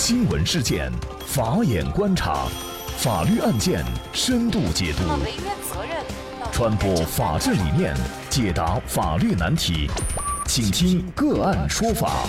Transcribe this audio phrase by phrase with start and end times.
[0.00, 0.92] 新闻事件，
[1.26, 2.46] 法眼观察，
[2.98, 5.02] 法律案件深度解读，
[6.52, 7.96] 传播法治理念，
[8.30, 9.90] 解答法律难题，
[10.46, 12.28] 请听个案说法。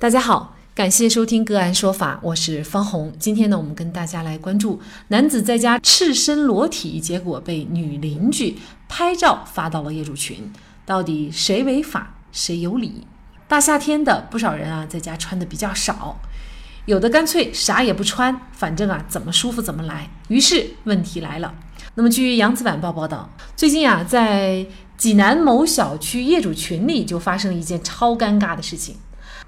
[0.00, 3.12] 大家好，感谢收听个案说法，我是方红。
[3.20, 8.58] 今天呢，我们跟大家来关注男子在家赤身裸体，结果被女邻居
[8.88, 10.52] 拍照发到了业主群，
[10.84, 13.06] 到底谁违法，谁有理？
[13.52, 16.18] 大夏天的，不少人啊在家穿的比较少，
[16.86, 20.08] 有的干脆啥也不穿，反正啊怎么舒服怎么来。
[20.28, 21.54] 于是问题来了。
[21.94, 28.96] 那么据扬子晚报报道，最近啊在济南某小区业主群里就发生了一件超尴尬的事情。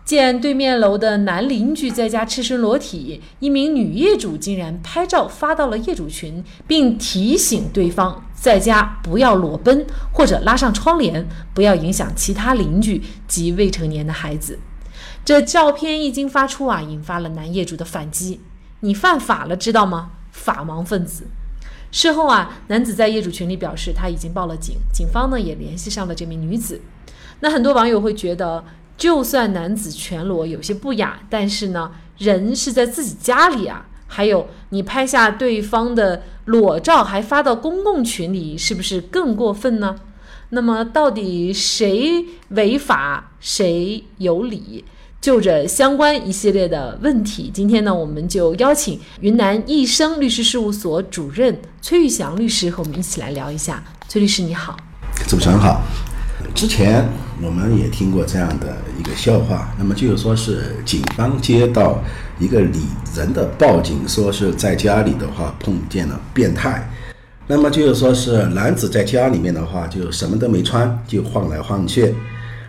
[0.04, 14.58] 见对面楼的男邻居在家赤身裸体，一名女业主竟然拍照发到了业主群，并提醒对方在家不要裸奔或者拉上窗帘，不要影响其他邻居及未成年的孩子。
[15.24, 18.42] 这照片一经发出啊，引发了男业主的反击
[18.80, 20.10] ：“你犯法了，知道吗？
[20.30, 21.24] 法盲分子！”
[21.90, 26.82] 事后啊，男子在业主群里表示他已经报了警，警方呢也联系上了这名女子。
[27.40, 28.62] 那很多网友会觉得。
[28.96, 33.86] 就算男子全裸有些不雅，但是呢，人是在自己家里啊。
[34.06, 39.96] 还有，你拍下对方的裸照还发到公共群里，是不是更过分呢？
[40.50, 44.84] 那么，到底谁违法，谁有理？
[45.20, 53.82] 就着相关一系列的问题，今天呢，我们就邀请云南易生律师事务所主任崔玉祥律师和我们一起来聊一下。
[54.06, 54.76] 崔律师，你好。
[55.26, 55.82] 主持人好。
[56.52, 57.06] 之前
[57.42, 62.02] 我们也听过这样的一个笑话，那么就是说是警方接到
[62.38, 62.80] 一个女
[63.14, 66.88] 人的报警，说是在家里的话碰见了变态，
[67.46, 72.14] 那么就是说是男子在家里面的话就什么都没穿，就晃来晃去，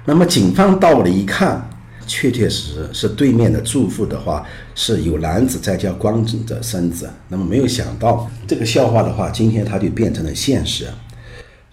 [0.05, 1.69] 那么警方到了一看，
[2.07, 10.87] 确确实实是对面的住户的话是有男子在家光着身子，那么没有想到这个笑话的话，今天它就变成了现实。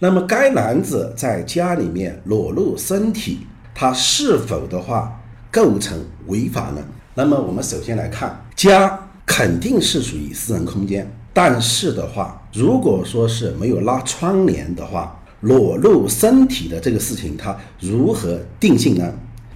[0.03, 5.17] 那么，该男子在家里面裸露身体，他是否的话
[5.49, 5.97] 构成
[6.27, 6.83] 违法呢？
[7.15, 19.09] 那么，我们首先来看，家肯定是属于私人空间，但是的话，如果说是没有拉窗帘的话，裸露身体的这个事情，它如何定性呢？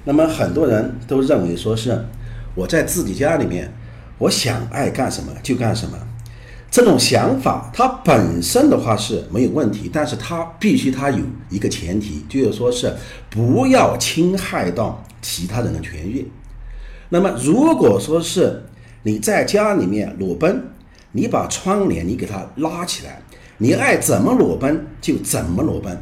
[0.05, 2.05] 那么，很多人都认为说是
[2.55, 3.69] 我在自己家里面，
[4.17, 5.97] 我想爱干什么就干什么。
[6.69, 12.93] 这种想法，它本身的话是没有问题，但是它必须它有一个前提，就是说是
[13.29, 16.27] 不要侵害到其他人的权益。
[17.09, 18.65] 那么，如果说是
[19.03, 20.61] 你在家里面裸奔，
[21.13, 23.21] 你把窗帘你给它拉起来，
[23.57, 25.97] 你爱怎么裸奔就怎么裸奔。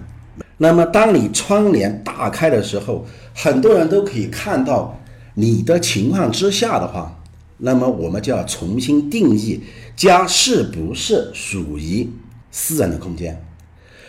[0.57, 4.99] 那么，当你窗帘大开的时候，很多人都可以看到
[5.35, 7.21] 你的情况之下的话。
[7.57, 9.61] 那么我们就要重新定义
[9.95, 12.09] 家是不是属于
[12.51, 13.41] 私人的空间。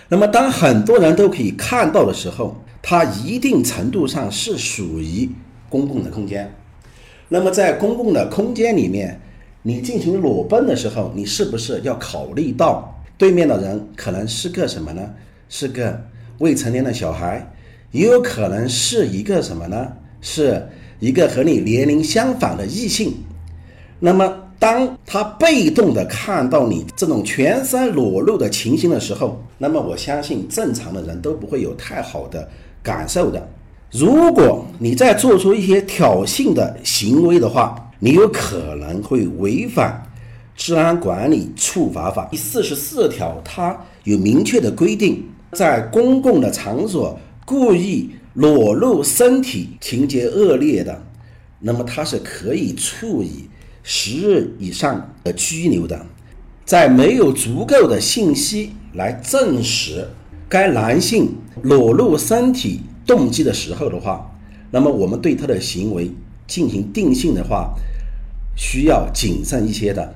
[0.09, 5.29] 那么当很多人都可以看到的时候，它一定程度上是属于
[5.69, 6.53] 公共的空间。
[7.29, 9.21] 那么在公共的空间里面，
[9.63, 15.11] 你进行裸奔的时候，你是不是要考虑到对面的人可能是个什么呢？
[15.49, 16.01] 是个
[16.39, 17.53] 未成年的小孩，
[17.91, 19.93] 也有可能是一个什么呢？
[20.21, 20.69] 是
[21.01, 23.15] 一个和你年龄相仿的异性。
[23.99, 32.47] 那么，当他被动的看到你这种全身裸露的情形的时候，那么我相信正常的人都不会有太好的
[32.83, 33.49] 感受的。
[33.91, 40.03] 如果你再做出一些挑衅的行为的话，你有可能会违反
[40.63, 43.75] 《治安管理处罚法》第四十四条，它
[44.05, 51.03] 有明确的规定，在公共的场所故意裸露身体，情节恶劣的，
[51.61, 53.49] 那么它是可以处以。
[53.89, 56.05] 十日以上的拘留的，
[56.65, 60.09] 在没有足够的信息来证实
[60.49, 64.29] 该男性裸露身体动机的时候的话，
[64.73, 66.11] 那么我们对他的行为
[66.49, 67.75] 进行定性的话，
[68.57, 70.13] 需要谨慎一些的。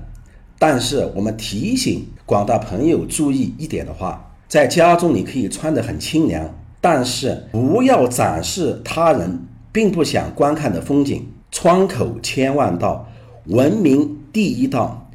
[0.59, 13.07] 但是我们提醒广大朋友注意一点的话，在家中你可以穿得很清凉，但是不要展示他人并不想观看的风景，窗口千万道。
[13.47, 15.11] 文明第一道，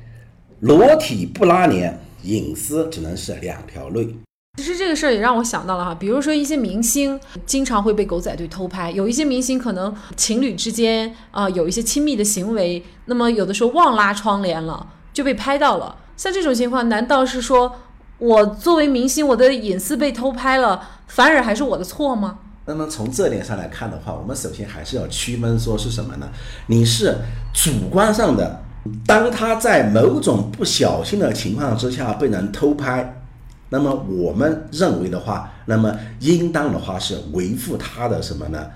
[0.60, 4.04] 裸体不拉帘，隐私只能是两条路。
[4.58, 15.98] 其实这个事儿也让我想到了哈，比如说一些明星经常会被狗仔队偷拍，有一些明星可能情侣之间啊有一些亲密的行为，那么有的时候忘拉窗帘了就被拍到了。
[16.18, 17.76] 像这种情况，难道是说
[18.18, 22.40] 我作为明星，我的隐私被偷拍了，反而还是我的错吗？
[22.68, 26.28] 那么从这点上来看的话，我们首先还是要区分说是什么呢？
[26.68, 27.16] 你是
[27.54, 28.60] 主观上的，
[29.06, 33.22] 当他在某种不小心的情况之下被人偷拍，
[33.70, 38.68] 那么我们认为的话，那么应当的话是维护他的什么呢？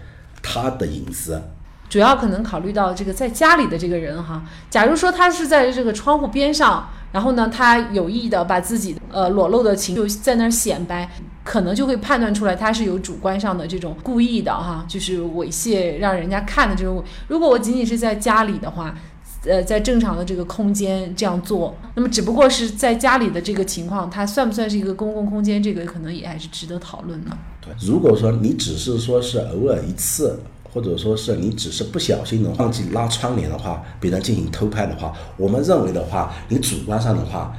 [0.42, 1.42] 他的隐私。
[1.90, 11.10] 主要可能考虑到这个在家里的这个人哈，假如说他是在这个窗户边上，然后呢，他有意的把自己呃裸露的情就在那儿显摆，
[11.44, 17.04] 可能就会判断出来他是有主观上的这种故意的哈，就是猥亵让人家看的这种。
[17.28, 18.96] 如果我仅仅是在家里的话，
[19.46, 25.64] 呃，在正常的这个空间这样做，那么只不过是在家里的这个情况，它算不算是一个公共空间？
[25.64, 27.32] 这个可能也还是值得讨论的。
[27.60, 30.40] 对，如果说你只是说是偶尔一次。
[30.72, 37.52] 或者说是你只是不小心的忘记拉窗帘的话，别人进行偷拍的话，我们认为的话，你主观上的话，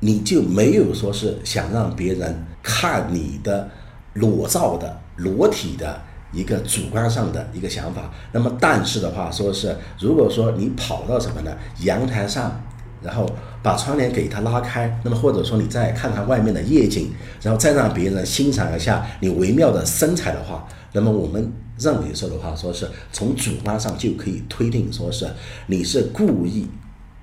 [0.00, 3.68] 你就没有说是想让别人看你的
[4.14, 6.00] 裸照的裸体的
[6.32, 8.10] 一个主观上的一个想法。
[8.32, 11.54] 那么，但是的话，说是如果说你跑到什么呢？
[11.80, 12.60] 阳台上，
[13.02, 13.28] 然后
[13.62, 17.12] 把窗帘给他拉开，那么或者说你再看看外面的夜景，
[17.42, 21.52] 然后再让别人欣赏一下你微妙的身材的话，那么我们。
[21.78, 25.28] 认为说的话，说是从主观上就可以推定，说是
[25.66, 26.66] 你是故意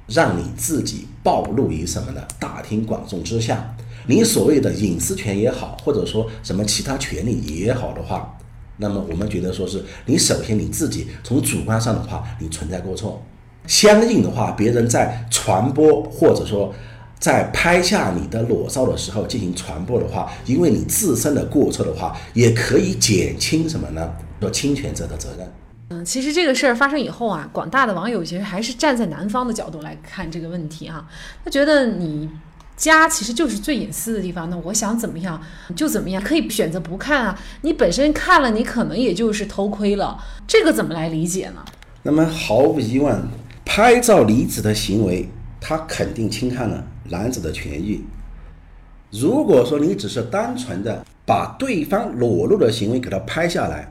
[0.07, 2.21] 让你自己暴露于什么呢？
[2.39, 3.75] 大庭广众之下，
[4.07, 8.38] 你所谓的隐私权也好，或者说什么其他权利也好的话，
[8.77, 13.24] 那么我们觉得说是你首先你自己从主观上的话，你存在过错，
[13.68, 16.74] 相应的话，别人在传播或者说。
[17.21, 24.12] 在拍下你的裸照的时候进行传播的话，因为你自身的过错的话，也可以减轻什么呢？
[24.41, 25.47] 说侵权者的责任。
[25.91, 31.07] 嗯，其实这个事儿发生以后啊，广大的网友其实还是站在男方的角度来看这个问题哈。
[31.45, 32.29] 他觉得你
[32.75, 35.41] 家其实就是最隐私的地方，那我想怎么样
[35.75, 37.39] 就怎么样，可以选择不看啊。
[37.61, 40.17] 你本身看了，你可能也就是偷窥了，
[40.47, 41.63] 这个怎么来理解呢？
[42.03, 43.21] 那么毫无疑问，
[43.63, 45.29] 拍照离子的行为，
[45.59, 46.88] 他肯定侵害了。
[47.09, 48.05] 男子的权益，
[49.11, 53.90] 如果说你只是单纯的把对方裸露的行为给他拍下来，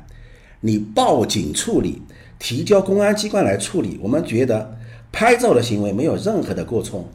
[0.60, 2.02] 你报警处理，
[2.38, 4.76] 提交公安机关来处理，我们觉得
[5.12, 7.08] 拍照的行为没有任何的过错。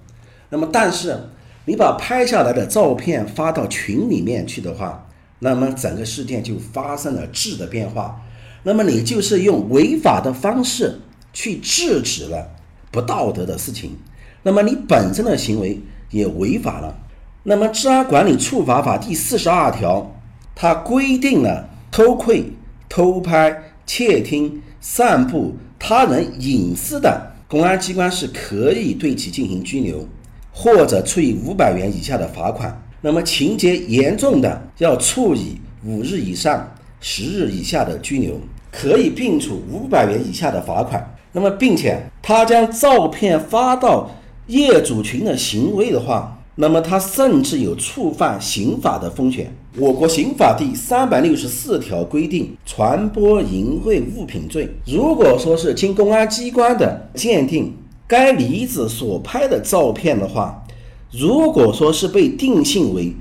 [0.49, 1.17] 那么，但是
[1.65, 5.07] 你把拍下来的照片发到群里面去的话，
[5.39, 8.21] 那么整个事件就发生了质的变化。
[8.63, 10.99] 那么你就是用违法的方式
[11.33, 12.49] 去制止了
[12.91, 13.97] 不道德的事情。
[14.43, 15.81] 那么你本身的行为。
[16.11, 16.97] 也违法了。
[17.43, 20.15] 那么《治安管理处罚法》第四十二条，
[20.53, 22.53] 它规定了偷窥、
[22.87, 30.07] 偷拍、窃听、散布他人隐私的，公安机关是可以对其进行拘留，
[30.51, 32.81] 或者处以五百元以下的罚款。
[33.01, 38.39] 那么情节严重的，要处以五日以上十日以下的拘留，
[38.71, 41.15] 可以并处五百元以下的罚款。
[41.31, 44.09] 那么，并且他将照片发到。
[44.47, 49.53] 业主群的行为的话，那么他甚至有触犯刑法的风险。
[49.77, 57.73] 我国刑法第三百六十四条规定，传播淫秽物品罪，如果说是经公安机关的鉴定，
[58.07, 60.63] 该女子所拍的照片的话，
[61.11, 63.13] 如果说是被定性为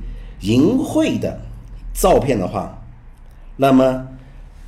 [0.43, 1.41] 淫秽的
[1.93, 2.81] 照片的话，
[3.57, 4.07] 那么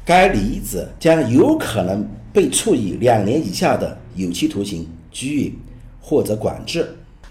[0.04, 5.54] 该女子将有可能被处以两年以下的有期徒刑、拘役。
[6.08, 6.88] 或者管制。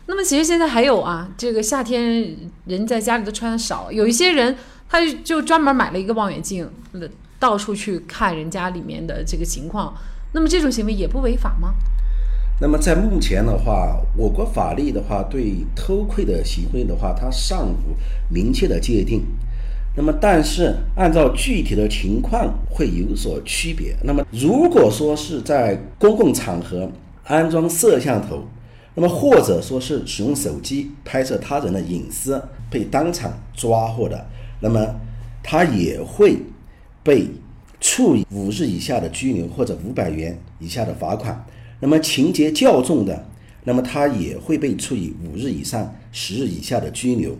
[0.07, 2.35] 那么其实现在还有啊，这个夏天
[2.65, 4.55] 人在家里都穿的少，有一些人
[4.87, 6.69] 他就专门买了一个望远镜，
[7.39, 9.93] 到处去看人家里面的这个情况。
[10.33, 11.73] 那么这种行为也不违法吗？
[12.61, 17.95] 那么在目前的话，我国法律的话对偷窥的行为的话，它尚无
[18.29, 19.25] 明确的界定。
[19.97, 23.95] 那么但是按照具体的情况会有所区别。
[24.03, 26.89] 那么如果说是在公共场合
[27.23, 28.43] 安装摄像头，
[28.97, 34.25] 那么或者说是使用手机拍摄他人的隐私被当场抓获的，
[34.61, 34.95] 那么
[35.43, 36.37] 他也会
[37.03, 37.27] 被
[37.81, 41.45] 处以五日以下的拘留或者五百元以下的罚款。
[41.81, 43.27] 那么情节较重的，
[43.65, 47.37] 那么他也会被处以五日以上十日以下的拘留。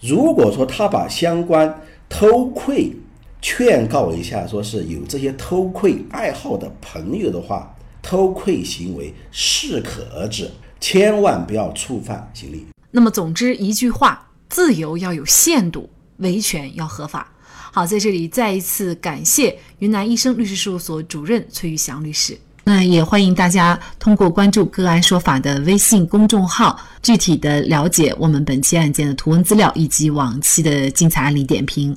[0.00, 2.92] 如果说他把相关偷窥
[3.40, 7.75] 劝告一下，说是有这些偷窥爱好的朋友的话。
[8.06, 10.48] 偷窥行为适可而止，
[10.78, 12.64] 千万不要触犯刑律。
[12.92, 17.32] 那么，总之一句话，自由要有限度，维权要合法。
[17.72, 22.38] 好，在这里再一次感谢云南医生律师事务所主任崔玉祥律师。
[22.62, 31.96] 那也欢迎大家通过关注“个案说法”的微信公众号，具体的了解我们本期案件的图文资料以及往期的精彩案例点评。